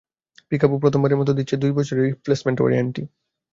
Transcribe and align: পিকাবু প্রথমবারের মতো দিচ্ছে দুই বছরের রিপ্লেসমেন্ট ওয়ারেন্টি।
পিকাবু 0.49 0.75
প্রথমবারের 0.83 1.19
মতো 1.21 1.31
দিচ্ছে 1.37 1.55
দুই 1.57 1.71
বছরের 1.77 2.07
রিপ্লেসমেন্ট 2.09 2.57
ওয়ারেন্টি। 2.59 3.03